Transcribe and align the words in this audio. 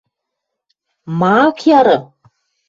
Ма 1.19 1.29
ак 1.47 1.57
яры? 1.79 1.95